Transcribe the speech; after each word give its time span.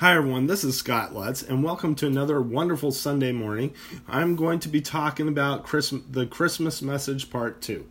Hi, 0.00 0.16
everyone. 0.16 0.46
This 0.46 0.64
is 0.64 0.78
Scott 0.78 1.14
Lutz, 1.14 1.42
and 1.42 1.62
welcome 1.62 1.94
to 1.96 2.06
another 2.06 2.40
wonderful 2.40 2.90
Sunday 2.90 3.32
morning. 3.32 3.74
I'm 4.08 4.34
going 4.34 4.58
to 4.60 4.68
be 4.70 4.80
talking 4.80 5.28
about 5.28 5.62
Christmas, 5.62 6.00
the 6.10 6.24
Christmas 6.24 6.80
message 6.80 7.28
part 7.28 7.60
two, 7.60 7.84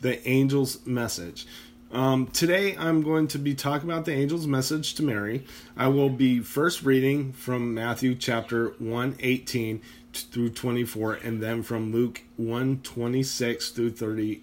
the 0.00 0.24
angel's 0.24 0.86
message. 0.86 1.44
Um, 1.90 2.28
today, 2.28 2.76
I'm 2.76 3.02
going 3.02 3.26
to 3.26 3.38
be 3.38 3.56
talking 3.56 3.90
about 3.90 4.04
the 4.04 4.12
angel's 4.12 4.46
message 4.46 4.94
to 4.94 5.02
Mary. 5.02 5.44
I 5.76 5.88
will 5.88 6.08
be 6.08 6.38
first 6.38 6.84
reading 6.84 7.32
from 7.32 7.74
Matthew 7.74 8.14
chapter 8.14 8.68
1 8.78 9.16
18 9.18 9.82
through 10.12 10.50
24, 10.50 11.14
and 11.14 11.42
then 11.42 11.64
from 11.64 11.90
Luke 11.90 12.22
1 12.36 12.82
26 12.84 13.70
through 13.70 13.90
30. 13.90 14.40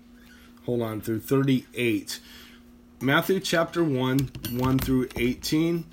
Hold 0.65 0.81
on, 0.81 0.99
through 0.99 1.21
38. 1.21 2.19
Matthew 2.99 3.39
chapter 3.39 3.81
1 3.81 4.29
1 4.57 4.79
through 4.79 5.07
18 5.15 5.85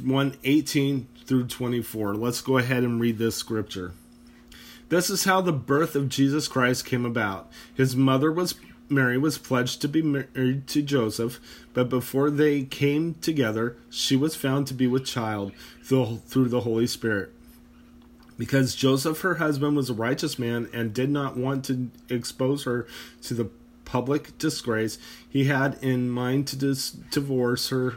1 0.00 0.36
18 0.44 1.08
through 1.26 1.46
24. 1.46 2.14
Let's 2.14 2.40
go 2.40 2.58
ahead 2.58 2.82
and 2.82 3.00
read 3.00 3.18
this 3.18 3.36
scripture. 3.36 3.92
This 4.88 5.10
is 5.10 5.24
how 5.24 5.40
the 5.40 5.52
birth 5.52 5.94
of 5.94 6.08
Jesus 6.08 6.48
Christ 6.48 6.84
came 6.84 7.04
about. 7.04 7.50
His 7.74 7.96
mother 7.96 8.30
was 8.30 8.54
Mary 8.88 9.16
was 9.16 9.38
pledged 9.38 9.80
to 9.80 9.88
be 9.88 10.02
married 10.02 10.66
to 10.68 10.82
Joseph, 10.82 11.40
but 11.72 11.88
before 11.88 12.30
they 12.30 12.64
came 12.64 13.14
together, 13.14 13.76
she 13.88 14.14
was 14.14 14.36
found 14.36 14.66
to 14.66 14.74
be 14.74 14.86
with 14.86 15.06
child 15.06 15.52
through 15.82 16.48
the 16.48 16.60
Holy 16.60 16.86
Spirit. 16.86 17.32
Because 18.36 18.74
Joseph, 18.74 19.20
her 19.20 19.36
husband, 19.36 19.76
was 19.76 19.88
a 19.88 19.94
righteous 19.94 20.38
man 20.38 20.68
and 20.72 20.92
did 20.92 21.08
not 21.08 21.36
want 21.36 21.64
to 21.66 21.90
expose 22.10 22.64
her 22.64 22.86
to 23.22 23.34
the 23.34 23.48
public 23.84 24.36
disgrace, 24.38 24.98
he 25.28 25.44
had 25.44 25.78
in 25.82 26.10
mind 26.10 26.46
to 26.48 26.56
dis- 26.56 26.90
divorce 26.90 27.68
her 27.68 27.96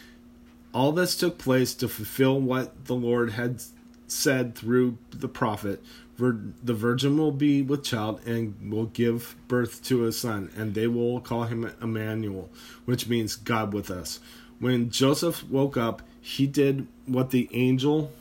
All 0.73 0.91
this 0.91 1.17
took 1.17 1.37
place 1.37 1.73
to 1.75 1.87
fulfill 1.87 2.39
what 2.39 2.85
the 2.85 2.95
Lord 2.95 3.31
had 3.31 3.61
said 4.07 4.55
through 4.55 4.97
the 5.11 5.27
prophet, 5.27 5.83
the 6.17 6.73
virgin 6.73 7.17
will 7.17 7.31
be 7.31 7.61
with 7.61 7.83
child 7.83 8.21
and 8.25 8.71
will 8.71 8.85
give 8.85 9.35
birth 9.47 9.83
to 9.85 10.05
a 10.05 10.11
son, 10.11 10.51
and 10.55 10.73
they 10.73 10.87
will 10.87 11.19
call 11.19 11.43
him 11.43 11.71
Emmanuel, 11.81 12.49
which 12.85 13.07
means 13.07 13.35
God 13.35 13.73
with 13.73 13.89
us. 13.89 14.19
When 14.59 14.91
Joseph 14.91 15.43
woke 15.49 15.77
up, 15.77 16.03
he 16.21 16.45
did 16.45 16.87
what 17.07 17.31
the 17.31 17.49
angel 17.51 18.11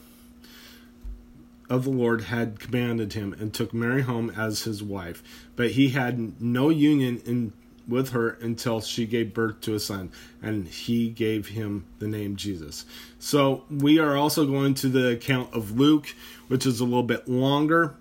of 1.68 1.84
the 1.84 1.90
Lord 1.90 2.22
had 2.22 2.58
commanded 2.58 3.12
him 3.12 3.34
and 3.38 3.52
took 3.52 3.74
Mary 3.74 4.02
home 4.02 4.30
as 4.30 4.62
his 4.62 4.82
wife. 4.82 5.22
But 5.54 5.72
he 5.72 5.90
had 5.90 6.40
no 6.40 6.70
union 6.70 7.20
in 7.26 7.52
with 7.90 8.10
her 8.10 8.30
until 8.40 8.80
she 8.80 9.06
gave 9.06 9.34
birth 9.34 9.60
to 9.62 9.74
a 9.74 9.80
son, 9.80 10.10
and 10.42 10.66
he 10.66 11.10
gave 11.10 11.48
him 11.48 11.84
the 11.98 12.08
name 12.08 12.36
Jesus. 12.36 12.84
So 13.18 13.64
we 13.70 13.98
are 13.98 14.16
also 14.16 14.46
going 14.46 14.74
to 14.74 14.88
the 14.88 15.08
account 15.08 15.52
of 15.52 15.78
Luke, 15.78 16.14
which 16.48 16.64
is 16.64 16.80
a 16.80 16.84
little 16.84 17.02
bit 17.02 17.28
longer. 17.28 17.94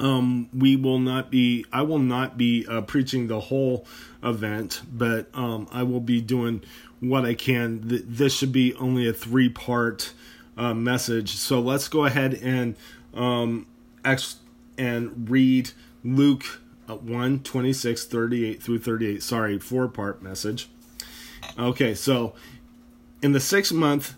Um, 0.00 0.48
we 0.56 0.76
will 0.76 1.00
not 1.00 1.30
be, 1.30 1.66
I 1.72 1.82
will 1.82 1.98
not 1.98 2.38
be 2.38 2.64
uh, 2.66 2.82
preaching 2.82 3.26
the 3.26 3.40
whole 3.40 3.84
event, 4.22 4.80
but 4.90 5.28
um, 5.34 5.68
I 5.72 5.82
will 5.82 6.00
be 6.00 6.20
doing 6.20 6.62
what 7.00 7.24
I 7.24 7.34
can. 7.34 7.80
This 7.82 8.36
should 8.36 8.52
be 8.52 8.74
only 8.74 9.08
a 9.08 9.12
three 9.12 9.48
part 9.48 10.12
uh, 10.56 10.74
message. 10.74 11.36
So 11.36 11.60
let's 11.60 11.88
go 11.88 12.04
ahead 12.04 12.34
and 12.34 12.76
um, 13.14 13.66
ex- 14.04 14.36
and 14.76 15.28
read 15.28 15.70
Luke 16.04 16.60
uh, 16.88 16.94
1 16.96 17.40
26 17.40 18.04
38 18.06 18.62
through 18.62 18.78
38 18.78 19.22
sorry 19.22 19.58
four 19.58 19.88
part 19.88 20.22
message. 20.22 20.68
Okay 21.58 21.94
so 21.94 22.34
in 23.22 23.32
the 23.32 23.40
sixth 23.40 23.72
month 23.72 24.14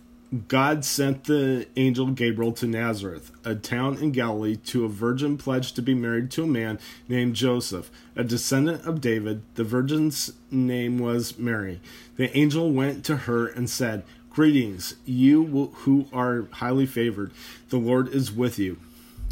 god 0.46 0.84
sent 0.84 1.24
the 1.24 1.66
angel 1.76 2.06
gabriel 2.12 2.52
to 2.52 2.64
nazareth 2.64 3.32
a 3.44 3.52
town 3.52 3.98
in 3.98 4.12
galilee 4.12 4.54
to 4.54 4.84
a 4.84 4.88
virgin 4.88 5.36
pledged 5.36 5.74
to 5.74 5.82
be 5.82 5.92
married 5.92 6.30
to 6.30 6.44
a 6.44 6.46
man 6.46 6.78
named 7.08 7.34
joseph 7.34 7.90
a 8.14 8.22
descendant 8.22 8.84
of 8.86 9.00
david. 9.00 9.42
The 9.56 9.64
virgin's 9.64 10.32
name 10.50 10.98
was 10.98 11.38
mary. 11.38 11.80
The 12.16 12.36
angel 12.36 12.70
went 12.70 13.04
to 13.06 13.16
her 13.16 13.48
and 13.48 13.68
said 13.68 14.04
greetings 14.30 14.94
you 15.04 15.72
who 15.74 16.06
are 16.12 16.46
highly 16.52 16.86
favored. 16.86 17.32
The 17.70 17.78
lord 17.78 18.08
is 18.08 18.30
with 18.30 18.58
you. 18.58 18.78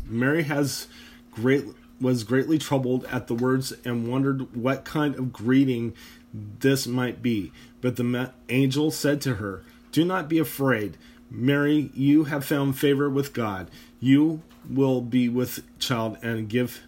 Mary 0.07 0.43
has 0.45 0.89
great 1.31 1.65
was 2.01 2.25
greatly 2.25 2.59
troubled 2.59 3.05
at 3.07 3.27
the 3.27 3.35
words 3.35 3.73
and 3.85 4.09
wondered 4.09 4.55
what 4.55 4.85
kind 4.85 5.15
of 5.17 5.33
greeting 5.33 5.95
this 6.33 6.87
might 6.87 7.23
be. 7.23 7.53
But 7.81 7.97
the 7.97 8.33
angel 8.49 8.91
said 8.91 9.21
to 9.23 9.35
her, 9.35 9.63
Do 9.93 10.05
not 10.05 10.29
be 10.29 10.39
afraid. 10.39 10.97
Mary, 11.31 11.91
you 11.95 12.25
have 12.25 12.45
found 12.45 12.79
favor 12.79 13.11
with 13.11 13.33
God. 13.33 13.71
You 14.01 14.43
will 14.69 15.01
be 15.01 15.29
with 15.29 15.63
child 15.79 16.19
and 16.23 16.49
give 16.49 16.83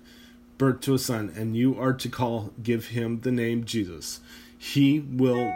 birth 0.58 0.80
to 0.82 0.94
a 0.94 0.98
son, 0.98 1.32
and 1.34 1.56
you 1.56 1.78
are 1.78 1.92
to 1.94 2.08
call 2.08 2.52
give 2.62 2.88
him 2.88 3.20
the 3.20 3.32
name 3.32 3.64
Jesus. 3.64 4.20
He 4.58 5.00
will 5.00 5.52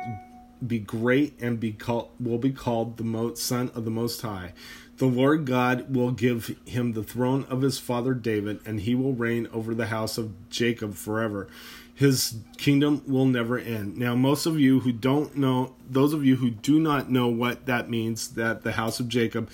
be 0.67 0.79
great 0.79 1.39
and 1.41 1.61
be 1.61 1.73
called 1.73 2.09
will 2.19 2.39
be 2.39 2.51
called 2.51 2.97
the 2.97 3.33
son 3.37 3.71
of 3.75 3.85
the 3.85 3.91
most 3.91 4.23
high 4.23 4.55
the 4.97 5.07
Lord 5.07 5.45
God 5.45 5.95
will 5.95 6.13
give 6.13 6.57
him 6.65 6.93
the 6.93 7.03
throne 7.03 7.45
of 7.49 7.63
his 7.63 7.79
father 7.79 8.15
David, 8.15 8.61
and 8.65 8.81
he 8.81 8.95
will 8.95 9.13
reign 9.13 9.49
over 9.53 9.75
the 9.75 9.87
house 9.87 10.19
of 10.19 10.49
Jacob 10.51 10.95
forever. 10.95 11.49
His 11.95 12.37
kingdom 12.57 13.03
will 13.07 13.27
never 13.27 13.59
end. 13.59 13.97
Now, 13.97 14.15
most 14.15 14.47
of 14.47 14.59
you 14.59 14.81
who 14.81 14.93
don't 14.93 15.37
know, 15.37 15.75
those 15.89 16.13
of 16.13 16.25
you 16.25 16.37
who 16.37 16.51
do 16.51 16.81
not 16.81 17.11
know 17.11 17.29
what 17.29 17.67
that 17.67 17.89
means, 17.89 18.29
that 18.31 18.63
the 18.63 18.73
house 18.73 18.99
of 19.01 19.09
Jacob, 19.09 19.49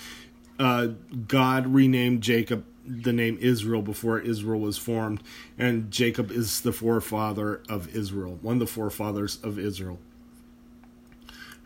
uh, 0.59 0.87
God 1.27 1.67
renamed 1.67 2.21
Jacob 2.21 2.65
the 2.85 3.13
name 3.13 3.37
Israel 3.39 3.81
before 3.81 4.19
Israel 4.19 4.59
was 4.59 4.77
formed, 4.77 5.21
and 5.57 5.91
Jacob 5.91 6.31
is 6.31 6.61
the 6.61 6.73
forefather 6.73 7.61
of 7.69 7.95
Israel, 7.95 8.39
one 8.41 8.55
of 8.55 8.59
the 8.59 8.67
forefathers 8.67 9.37
of 9.43 9.59
Israel. 9.59 9.99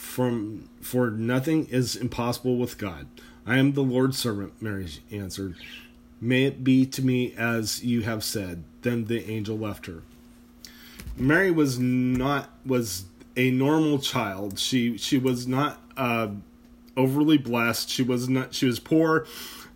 from 0.00 0.68
for 0.80 1.10
nothing 1.10 1.66
is 1.66 1.94
impossible 1.94 2.56
with 2.56 2.78
God. 2.78 3.06
I 3.46 3.58
am 3.58 3.72
the 3.72 3.82
Lord's 3.82 4.18
servant, 4.18 4.60
Mary 4.60 4.88
answered. 5.10 5.56
May 6.20 6.44
it 6.44 6.64
be 6.64 6.86
to 6.86 7.02
me 7.02 7.34
as 7.34 7.84
you 7.84 8.02
have 8.02 8.24
said. 8.24 8.64
Then 8.82 9.04
the 9.04 9.30
angel 9.30 9.58
left 9.58 9.86
her. 9.86 10.02
Mary 11.16 11.50
was 11.50 11.78
not 11.78 12.50
was 12.64 13.04
a 13.36 13.50
normal 13.50 13.98
child. 13.98 14.58
She 14.58 14.96
she 14.96 15.18
was 15.18 15.46
not 15.46 15.78
uh, 15.96 16.28
overly 16.96 17.38
blessed. 17.38 17.90
She 17.90 18.02
was 18.02 18.28
not. 18.28 18.54
She 18.54 18.66
was 18.66 18.80
poor. 18.80 19.26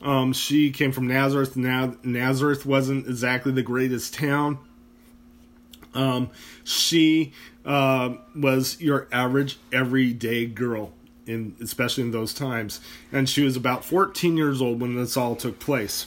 Um, 0.00 0.32
she 0.32 0.70
came 0.70 0.90
from 0.90 1.06
Nazareth. 1.06 1.54
Now 1.54 1.96
Nazareth 2.02 2.64
wasn't 2.64 3.06
exactly 3.06 3.52
the 3.52 3.62
greatest 3.62 4.14
town. 4.14 4.58
Um, 5.94 6.30
she 6.64 7.32
uh, 7.64 8.14
was 8.34 8.80
your 8.80 9.08
average 9.12 9.58
everyday 9.72 10.46
girl, 10.46 10.92
in 11.26 11.56
especially 11.60 12.04
in 12.04 12.10
those 12.10 12.34
times, 12.34 12.80
and 13.12 13.28
she 13.28 13.42
was 13.42 13.56
about 13.56 13.84
14 13.84 14.36
years 14.36 14.60
old 14.60 14.80
when 14.80 14.96
this 14.96 15.16
all 15.16 15.36
took 15.36 15.58
place. 15.58 16.06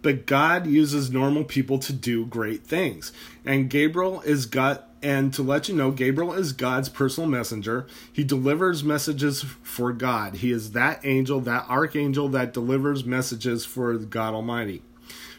But 0.00 0.26
God 0.26 0.66
uses 0.66 1.10
normal 1.10 1.44
people 1.44 1.78
to 1.80 1.92
do 1.92 2.24
great 2.24 2.64
things, 2.64 3.12
and 3.44 3.70
Gabriel 3.70 4.20
is 4.22 4.46
God. 4.46 4.82
And 5.00 5.32
to 5.34 5.44
let 5.44 5.68
you 5.68 5.76
know, 5.76 5.92
Gabriel 5.92 6.32
is 6.32 6.52
God's 6.52 6.88
personal 6.88 7.30
messenger. 7.30 7.86
He 8.12 8.24
delivers 8.24 8.82
messages 8.82 9.44
for 9.62 9.92
God. 9.92 10.34
He 10.34 10.50
is 10.50 10.72
that 10.72 10.98
angel, 11.04 11.38
that 11.42 11.66
archangel 11.68 12.28
that 12.30 12.52
delivers 12.52 13.04
messages 13.04 13.64
for 13.64 13.94
God 13.94 14.34
Almighty. 14.34 14.82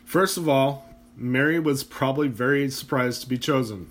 First 0.05 0.37
of 0.37 0.47
all, 0.47 0.88
Mary 1.15 1.59
was 1.59 1.83
probably 1.83 2.27
very 2.27 2.69
surprised 2.69 3.21
to 3.21 3.29
be 3.29 3.37
chosen. 3.37 3.89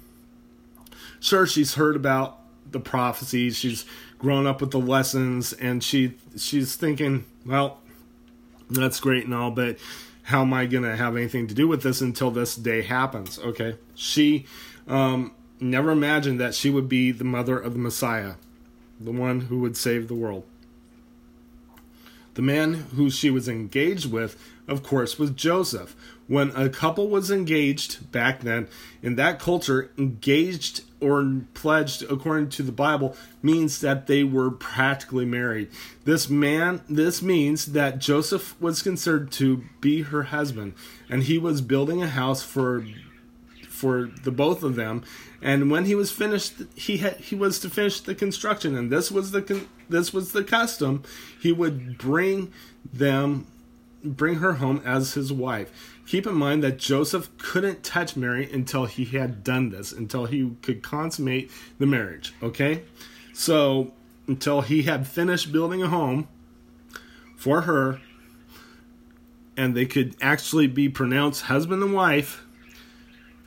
Sure, 1.20 1.46
she's 1.46 1.74
heard 1.74 1.96
about 1.96 2.38
the 2.70 2.80
prophecies, 2.80 3.56
she's 3.56 3.84
grown 4.18 4.46
up 4.46 4.60
with 4.60 4.70
the 4.70 4.80
lessons, 4.80 5.52
and 5.54 5.82
she 5.82 6.14
she's 6.36 6.76
thinking, 6.76 7.24
well, 7.46 7.80
that's 8.70 9.00
great 9.00 9.24
and 9.24 9.34
all, 9.34 9.50
but 9.50 9.78
how 10.24 10.42
am 10.42 10.52
I 10.52 10.66
going 10.66 10.84
to 10.84 10.94
have 10.94 11.16
anything 11.16 11.46
to 11.46 11.54
do 11.54 11.66
with 11.66 11.82
this 11.82 12.00
until 12.00 12.30
this 12.30 12.54
day 12.54 12.82
happens? 12.82 13.38
Okay. 13.38 13.76
She 13.94 14.44
um, 14.86 15.32
never 15.58 15.90
imagined 15.90 16.38
that 16.40 16.54
she 16.54 16.68
would 16.68 16.88
be 16.88 17.12
the 17.12 17.24
mother 17.24 17.58
of 17.58 17.72
the 17.72 17.78
Messiah, 17.78 18.34
the 19.00 19.10
one 19.10 19.40
who 19.40 19.60
would 19.60 19.76
save 19.76 20.08
the 20.08 20.14
world. 20.14 20.44
The 22.38 22.42
man 22.42 22.74
who 22.94 23.10
she 23.10 23.30
was 23.30 23.48
engaged 23.48 24.12
with, 24.12 24.40
of 24.68 24.84
course, 24.84 25.18
was 25.18 25.32
Joseph. 25.32 25.96
When 26.28 26.50
a 26.54 26.68
couple 26.68 27.08
was 27.08 27.32
engaged 27.32 28.12
back 28.12 28.42
then, 28.42 28.68
in 29.02 29.16
that 29.16 29.40
culture, 29.40 29.90
engaged 29.98 30.82
or 31.00 31.40
pledged 31.54 32.04
according 32.04 32.50
to 32.50 32.62
the 32.62 32.70
Bible 32.70 33.16
means 33.42 33.80
that 33.80 34.06
they 34.06 34.22
were 34.22 34.52
practically 34.52 35.24
married. 35.24 35.68
This 36.04 36.30
man, 36.30 36.82
this 36.88 37.20
means 37.22 37.72
that 37.72 37.98
Joseph 37.98 38.54
was 38.60 38.82
considered 38.82 39.32
to 39.32 39.64
be 39.80 40.02
her 40.02 40.22
husband, 40.22 40.74
and 41.10 41.24
he 41.24 41.38
was 41.38 41.60
building 41.60 42.04
a 42.04 42.08
house 42.08 42.44
for 42.44 42.86
for 43.78 44.10
the 44.24 44.30
both 44.32 44.62
of 44.62 44.74
them. 44.74 45.04
And 45.40 45.70
when 45.70 45.84
he 45.84 45.94
was 45.94 46.10
finished, 46.10 46.54
he 46.74 46.98
had 46.98 47.16
he 47.16 47.34
was 47.34 47.60
to 47.60 47.70
finish 47.70 48.00
the 48.00 48.14
construction, 48.14 48.76
and 48.76 48.90
this 48.90 49.10
was 49.10 49.30
the 49.30 49.42
con- 49.42 49.68
this 49.88 50.12
was 50.12 50.32
the 50.32 50.44
custom. 50.44 51.04
He 51.40 51.52
would 51.52 51.96
bring 51.96 52.52
them, 52.92 53.46
bring 54.02 54.36
her 54.36 54.54
home 54.54 54.82
as 54.84 55.14
his 55.14 55.32
wife. 55.32 55.96
Keep 56.06 56.26
in 56.26 56.34
mind 56.34 56.62
that 56.64 56.78
Joseph 56.78 57.28
couldn't 57.38 57.84
touch 57.84 58.16
Mary 58.16 58.50
until 58.52 58.86
he 58.86 59.04
had 59.04 59.44
done 59.44 59.70
this, 59.70 59.92
until 59.92 60.26
he 60.26 60.56
could 60.62 60.82
consummate 60.82 61.50
the 61.78 61.86
marriage. 61.86 62.34
Okay, 62.42 62.82
so 63.32 63.92
until 64.26 64.62
he 64.62 64.82
had 64.82 65.06
finished 65.06 65.52
building 65.52 65.82
a 65.82 65.88
home 65.88 66.26
for 67.36 67.62
her, 67.62 68.00
and 69.56 69.76
they 69.76 69.86
could 69.86 70.16
actually 70.20 70.66
be 70.66 70.88
pronounced 70.88 71.42
husband 71.42 71.82
and 71.82 71.94
wife 71.94 72.44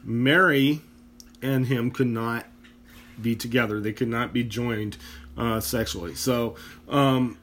Mary 0.03 0.81
and 1.42 1.68
him 1.68 1.92
could 1.92 2.07
not 2.07 2.45
be 3.21 3.36
together. 3.36 3.80
They 3.80 3.94
could 3.94 4.07
not 4.07 4.33
be 4.33 4.44
joined 4.44 4.98
uh, 5.38 5.59
sexually. 5.59 6.15
So, 6.15 6.56
um, 6.89 7.38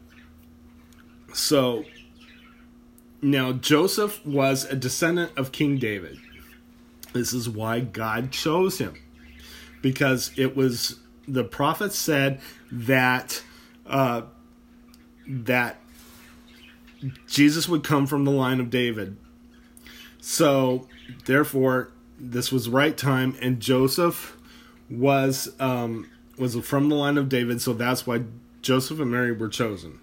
so 1.33 1.85
now 3.23 3.53
Joseph 3.53 4.25
was 4.27 4.65
a 4.65 4.77
descendant 4.77 5.33
of 5.37 5.53
King 5.53 5.79
David. 5.79 6.19
This 7.13 7.33
is 7.33 7.49
why 7.49 7.81
God 7.81 8.33
chose 8.33 8.79
him, 8.79 8.95
because 9.83 10.31
it 10.37 10.57
was 10.57 10.99
the 11.27 11.45
prophet 11.45 11.93
said 11.93 12.41
that 12.71 13.43
uh, 13.87 14.23
that 15.27 15.81
Jesus 17.27 17.69
would 17.69 17.83
come 17.85 18.07
from 18.07 18.25
the 18.25 18.31
line 18.31 18.61
of 18.61 18.71
David. 18.71 19.17
So, 20.21 20.87
therefore, 21.25 21.91
this 22.19 22.51
was 22.51 22.69
right 22.69 22.97
time, 22.97 23.37
and 23.41 23.61
Joseph 23.61 24.37
was 24.91 25.53
um, 25.61 26.09
was 26.37 26.57
from 26.57 26.89
the 26.89 26.95
line 26.95 27.19
of 27.19 27.29
David, 27.29 27.61
so 27.61 27.73
that's 27.73 28.07
why 28.07 28.23
Joseph 28.63 29.01
and 29.01 29.11
Mary 29.11 29.33
were 29.33 29.49
chosen. 29.49 30.01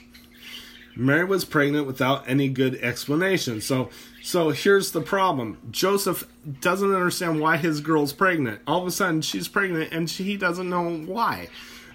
Mary 0.96 1.26
was 1.26 1.44
pregnant 1.44 1.86
without 1.86 2.28
any 2.28 2.48
good 2.48 2.76
explanation. 2.76 3.60
So 3.60 3.90
so 4.22 4.50
here's 4.50 4.92
the 4.92 5.02
problem. 5.02 5.58
Joseph 5.72 6.28
doesn't 6.62 6.94
understand 6.94 7.40
why 7.40 7.58
his 7.58 7.82
girl's 7.82 8.14
pregnant. 8.14 8.62
All 8.66 8.82
of 8.82 8.88
a 8.88 8.92
sudden 8.92 9.22
she's 9.22 9.48
pregnant 9.48 9.92
and 9.92 10.10
she, 10.10 10.24
he 10.24 10.38
doesn't 10.38 10.70
know 10.70 10.90
why. 10.90 11.50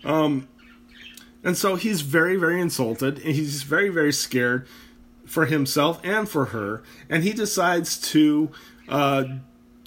Um, 0.05 0.49
and 1.43 1.57
so 1.57 1.77
he's 1.77 2.03
very 2.03 2.37
very 2.37 2.61
insulted 2.61 3.19
and 3.19 3.35
he's 3.35 3.63
very 3.63 3.89
very 3.89 4.13
scared 4.13 4.67
for 5.25 5.47
himself 5.47 6.01
and 6.05 6.29
for 6.29 6.47
her 6.47 6.83
and 7.09 7.25
he 7.25 7.33
decides 7.33 7.99
to 8.11 8.51
uh, 8.89 9.25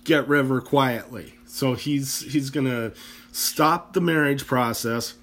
get 0.03 0.27
her 0.27 0.61
quietly. 0.61 1.35
So 1.45 1.73
he's 1.75 2.21
he's 2.31 2.49
gonna 2.49 2.93
stop 3.31 3.93
the 3.93 4.01
marriage 4.01 4.45
process, 4.45 5.15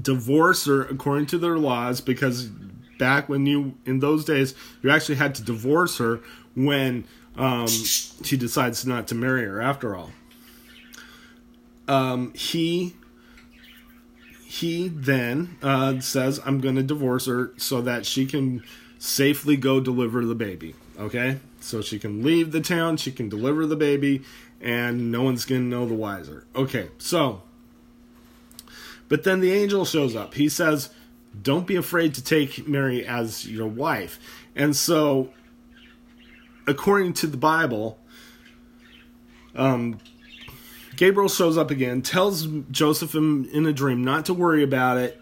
divorce 0.00 0.66
her 0.66 0.82
according 0.82 1.26
to 1.26 1.38
their 1.38 1.58
laws, 1.58 2.00
because 2.00 2.46
back 2.98 3.28
when 3.28 3.46
you 3.46 3.74
in 3.86 4.00
those 4.00 4.24
days 4.24 4.54
you 4.82 4.90
actually 4.90 5.16
had 5.16 5.34
to 5.34 5.42
divorce 5.42 5.98
her 5.98 6.20
when 6.54 7.04
um, 7.36 7.66
she 7.68 8.36
decides 8.36 8.84
not 8.84 9.08
to 9.08 9.14
marry 9.14 9.44
her 9.44 9.60
after 9.60 9.96
all. 9.96 10.10
Um, 11.88 12.32
he 12.34 12.94
he 14.44 14.88
then 14.88 15.56
uh, 15.62 16.00
says, 16.00 16.40
"I'm 16.44 16.60
going 16.60 16.76
to 16.76 16.82
divorce 16.82 17.26
her 17.26 17.52
so 17.56 17.80
that 17.82 18.04
she 18.04 18.26
can 18.26 18.62
safely 18.98 19.56
go 19.56 19.80
deliver 19.80 20.24
the 20.24 20.34
baby." 20.34 20.74
Okay, 21.00 21.38
so 21.60 21.80
she 21.80 21.98
can 21.98 22.22
leave 22.22 22.52
the 22.52 22.60
town, 22.60 22.98
she 22.98 23.10
can 23.10 23.30
deliver 23.30 23.64
the 23.64 23.74
baby, 23.74 24.22
and 24.60 25.10
no 25.10 25.22
one's 25.22 25.46
going 25.46 25.62
to 25.62 25.66
know 25.66 25.86
the 25.86 25.94
wiser. 25.94 26.44
Okay, 26.54 26.90
so, 26.98 27.40
but 29.08 29.24
then 29.24 29.40
the 29.40 29.50
angel 29.50 29.86
shows 29.86 30.14
up. 30.14 30.34
He 30.34 30.50
says, 30.50 30.90
Don't 31.40 31.66
be 31.66 31.76
afraid 31.76 32.14
to 32.16 32.22
take 32.22 32.68
Mary 32.68 33.06
as 33.06 33.48
your 33.48 33.66
wife. 33.66 34.18
And 34.54 34.76
so, 34.76 35.30
according 36.66 37.14
to 37.14 37.26
the 37.26 37.38
Bible, 37.38 37.98
um, 39.54 39.98
Gabriel 40.96 41.30
shows 41.30 41.56
up 41.56 41.70
again, 41.70 42.02
tells 42.02 42.46
Joseph 42.70 43.14
in, 43.14 43.46
in 43.46 43.64
a 43.64 43.72
dream 43.72 44.04
not 44.04 44.26
to 44.26 44.34
worry 44.34 44.62
about 44.62 44.98
it. 44.98 45.18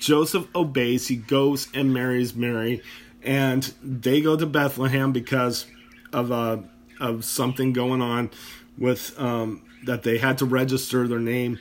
Joseph 0.00 0.48
obeys. 0.56 1.06
He 1.06 1.16
goes 1.16 1.68
and 1.72 1.94
marries 1.94 2.34
Mary, 2.34 2.82
and 3.22 3.72
they 3.82 4.20
go 4.20 4.36
to 4.36 4.46
Bethlehem 4.46 5.12
because 5.12 5.66
of 6.12 6.30
a 6.30 6.34
uh, 6.34 6.62
of 7.00 7.24
something 7.24 7.72
going 7.72 8.02
on 8.02 8.30
with 8.76 9.18
um, 9.18 9.62
that 9.84 10.02
they 10.02 10.18
had 10.18 10.36
to 10.38 10.44
register 10.44 11.08
their 11.08 11.18
name 11.18 11.58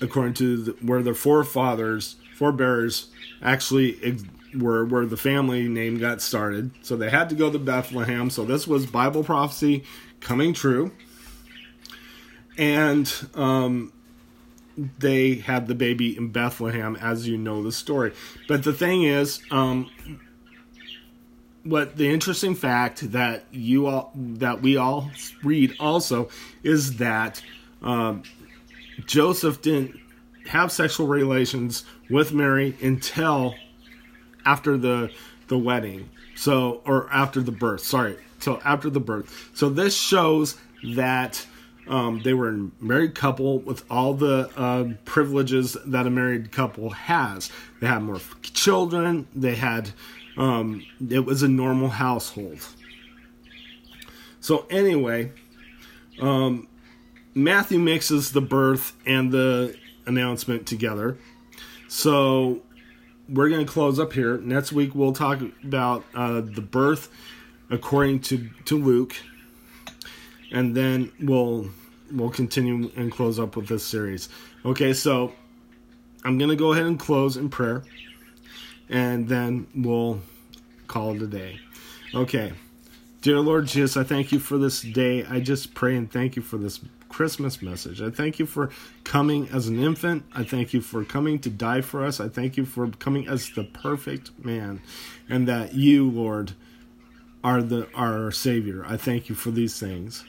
according 0.00 0.32
to 0.34 0.56
the, 0.56 0.72
where 0.80 1.02
their 1.02 1.14
forefathers 1.14 2.16
forebearers 2.34 3.08
actually 3.42 3.98
ex- 4.02 4.24
were 4.56 4.84
where 4.84 5.06
the 5.06 5.16
family 5.16 5.68
name 5.68 5.98
got 5.98 6.20
started. 6.22 6.70
So 6.82 6.96
they 6.96 7.10
had 7.10 7.28
to 7.28 7.34
go 7.34 7.50
to 7.50 7.58
Bethlehem. 7.58 8.30
So 8.30 8.44
this 8.44 8.66
was 8.66 8.86
Bible 8.86 9.24
prophecy 9.24 9.84
coming 10.20 10.52
true, 10.54 10.92
and 12.56 13.12
um, 13.34 13.92
they 14.98 15.36
had 15.36 15.66
the 15.66 15.74
baby 15.74 16.16
in 16.16 16.30
Bethlehem, 16.30 16.96
as 16.96 17.28
you 17.28 17.36
know 17.36 17.62
the 17.62 17.72
story. 17.72 18.12
But 18.48 18.64
the 18.64 18.72
thing 18.72 19.02
is, 19.04 19.40
um, 19.50 19.90
what 21.64 21.96
the 21.96 22.08
interesting 22.08 22.54
fact 22.54 23.10
that 23.12 23.44
you 23.50 23.86
all 23.86 24.12
that 24.14 24.62
we 24.62 24.76
all 24.76 25.10
read 25.42 25.74
also 25.80 26.28
is 26.62 26.96
that 26.98 27.42
um, 27.82 28.22
Joseph 29.06 29.62
didn't 29.62 29.98
have 30.46 30.70
sexual 30.70 31.06
relations 31.06 31.84
with 32.10 32.32
Mary 32.32 32.76
until 32.82 33.54
after 34.44 34.76
the 34.76 35.10
the 35.48 35.58
wedding. 35.58 36.10
So 36.36 36.82
or 36.84 37.10
after 37.10 37.40
the 37.40 37.52
birth. 37.52 37.80
Sorry. 37.80 38.16
So 38.40 38.60
after 38.64 38.90
the 38.90 39.00
birth. 39.00 39.50
So 39.54 39.68
this 39.68 39.96
shows 39.96 40.58
that 40.94 41.46
um, 41.86 42.22
they 42.24 42.34
were 42.34 42.48
a 42.48 42.70
married 42.80 43.14
couple 43.14 43.58
with 43.60 43.84
all 43.90 44.14
the 44.14 44.50
uh, 44.56 44.94
privileges 45.04 45.76
that 45.86 46.06
a 46.06 46.10
married 46.10 46.50
couple 46.52 46.90
has. 46.90 47.50
They 47.80 47.86
had 47.86 48.02
more 48.02 48.20
children. 48.42 49.26
They 49.34 49.54
had 49.54 49.90
um, 50.36 50.84
it 51.10 51.24
was 51.24 51.42
a 51.42 51.48
normal 51.48 51.88
household. 51.88 52.58
So 54.40 54.66
anyway, 54.70 55.32
um, 56.20 56.68
Matthew 57.34 57.78
mixes 57.78 58.32
the 58.32 58.40
birth 58.40 58.92
and 59.06 59.32
the 59.32 59.76
announcement 60.06 60.66
together. 60.66 61.16
So 61.88 62.62
we're 63.28 63.48
going 63.48 63.64
to 63.64 63.72
close 63.72 63.98
up 63.98 64.12
here. 64.12 64.38
Next 64.38 64.72
week 64.72 64.94
we'll 64.94 65.12
talk 65.12 65.40
about 65.62 66.04
uh, 66.14 66.40
the 66.42 66.60
birth 66.60 67.08
according 67.70 68.20
to 68.20 68.50
to 68.66 68.78
Luke, 68.78 69.16
and 70.52 70.76
then 70.76 71.10
we'll 71.20 71.70
we'll 72.12 72.30
continue 72.30 72.90
and 72.96 73.10
close 73.10 73.38
up 73.38 73.56
with 73.56 73.68
this 73.68 73.84
series. 73.84 74.28
Okay, 74.64 74.92
so 74.92 75.32
I'm 76.24 76.38
going 76.38 76.50
to 76.50 76.56
go 76.56 76.72
ahead 76.72 76.86
and 76.86 76.98
close 76.98 77.36
in 77.36 77.48
prayer 77.48 77.82
and 78.88 79.28
then 79.28 79.66
we'll 79.74 80.20
call 80.86 81.14
it 81.16 81.22
a 81.22 81.26
day. 81.26 81.60
Okay. 82.14 82.52
Dear 83.22 83.40
Lord 83.40 83.66
Jesus, 83.66 83.96
I 83.96 84.04
thank 84.04 84.32
you 84.32 84.38
for 84.38 84.58
this 84.58 84.82
day. 84.82 85.24
I 85.24 85.40
just 85.40 85.72
pray 85.72 85.96
and 85.96 86.10
thank 86.12 86.36
you 86.36 86.42
for 86.42 86.58
this 86.58 86.80
Christmas 87.08 87.62
message. 87.62 88.02
I 88.02 88.10
thank 88.10 88.38
you 88.38 88.44
for 88.44 88.70
coming 89.04 89.48
as 89.48 89.66
an 89.66 89.82
infant. 89.82 90.24
I 90.34 90.44
thank 90.44 90.74
you 90.74 90.80
for 90.80 91.04
coming 91.04 91.38
to 91.38 91.48
die 91.48 91.80
for 91.80 92.04
us. 92.04 92.20
I 92.20 92.28
thank 92.28 92.56
you 92.56 92.66
for 92.66 92.88
coming 92.90 93.26
as 93.26 93.48
the 93.50 93.64
perfect 93.64 94.32
man. 94.44 94.82
And 95.28 95.48
that 95.48 95.74
you, 95.74 96.10
Lord, 96.10 96.52
are 97.42 97.62
the 97.62 97.88
our 97.94 98.30
Savior. 98.30 98.84
I 98.86 98.96
thank 98.96 99.28
you 99.28 99.34
for 99.34 99.50
these 99.50 99.78
things. 99.78 100.24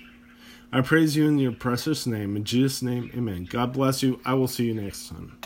I 0.71 0.81
praise 0.81 1.15
you 1.15 1.27
in 1.27 1.39
your 1.39 1.53
precious 1.53 2.05
name. 2.05 2.35
In 2.35 2.43
Jesus' 2.43 2.81
name, 2.81 3.09
amen. 3.15 3.47
God 3.49 3.73
bless 3.73 4.03
you. 4.03 4.19
I 4.25 4.33
will 4.35 4.47
see 4.47 4.65
you 4.65 4.73
next 4.73 5.09
time. 5.09 5.37